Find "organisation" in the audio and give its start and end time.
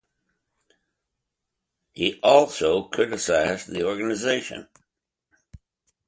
3.85-4.67